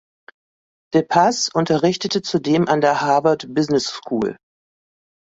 De 0.95 1.03
Passe 1.03 1.51
unterrichtete 1.53 2.23
zudem 2.23 2.67
an 2.67 2.81
der 2.81 3.01
Harvard 3.01 3.53
Business 3.53 3.85
School. 3.89 4.35